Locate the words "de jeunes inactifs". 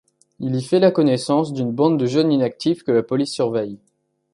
1.99-2.81